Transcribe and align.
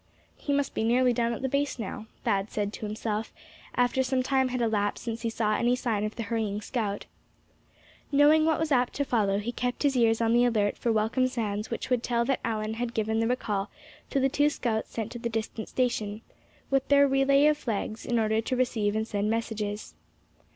"He 0.35 0.51
must 0.51 0.73
be 0.73 0.83
nearly 0.83 1.13
down 1.13 1.31
at 1.31 1.43
the 1.43 1.47
base 1.47 1.77
now," 1.77 2.07
Thad 2.23 2.49
said 2.49 2.73
to 2.73 2.87
himself, 2.87 3.31
after 3.75 4.01
some 4.01 4.23
time 4.23 4.47
had 4.47 4.59
elapsed 4.59 5.03
since 5.03 5.21
he 5.21 5.29
saw 5.29 5.53
any 5.55 5.75
sign 5.75 6.03
of 6.03 6.15
the 6.15 6.23
hurrying 6.23 6.59
scout. 6.59 7.05
Knowing 8.11 8.43
what 8.43 8.59
was 8.59 8.71
apt 8.71 8.93
to 8.93 9.05
follow, 9.05 9.37
he 9.37 9.51
kept 9.51 9.83
his 9.83 9.95
ears 9.95 10.19
on 10.19 10.33
the 10.33 10.43
alert 10.43 10.75
for 10.75 10.91
welcome 10.91 11.27
sounds 11.27 11.69
which 11.69 11.91
would 11.91 12.01
tell 12.01 12.25
that 12.25 12.39
Allan 12.43 12.73
had 12.73 12.95
given 12.95 13.19
the 13.19 13.27
recall 13.27 13.69
to 14.09 14.19
the 14.19 14.27
two 14.27 14.49
scouts 14.49 14.89
sent 14.89 15.11
to 15.11 15.19
the 15.19 15.29
distant 15.29 15.69
station, 15.69 16.23
with 16.71 16.87
their 16.87 17.07
relay 17.07 17.45
of 17.45 17.55
flags, 17.59 18.03
in 18.03 18.17
order 18.17 18.41
to 18.41 18.55
receive 18.55 18.95
and 18.95 19.07
send 19.07 19.29
messages. 19.29 19.93